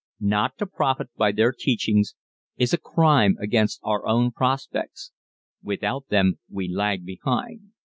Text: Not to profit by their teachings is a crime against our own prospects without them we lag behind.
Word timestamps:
Not 0.19 0.57
to 0.57 0.65
profit 0.65 1.09
by 1.15 1.31
their 1.31 1.51
teachings 1.51 2.15
is 2.57 2.73
a 2.73 2.79
crime 2.79 3.37
against 3.39 3.79
our 3.83 4.07
own 4.07 4.31
prospects 4.31 5.11
without 5.61 6.07
them 6.07 6.39
we 6.49 6.67
lag 6.67 7.05
behind. 7.05 7.69